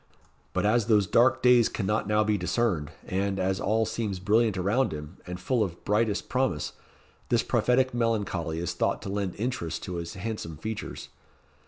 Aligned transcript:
But 0.53 0.65
as 0.65 0.87
those 0.87 1.05
dark 1.05 1.43
days 1.43 1.69
cannot 1.69 2.07
now 2.07 2.23
be 2.23 2.35
discerned, 2.35 2.89
and, 3.05 3.37
as 3.39 3.59
all 3.59 3.85
seems 3.85 4.17
brilliant 4.19 4.57
around 4.57 4.91
him, 4.91 5.17
and 5.27 5.39
full 5.39 5.63
of 5.63 5.85
brightest 5.85 6.27
promise, 6.27 6.73
this 7.29 7.43
prophetic 7.43 7.93
melancholy 7.93 8.57
is 8.57 8.73
thought 8.73 9.03
to 9.03 9.09
lend 9.09 9.35
interest 9.35 9.83
to 9.83 9.97
his 9.97 10.15
handsome 10.15 10.57
features. 10.57 11.09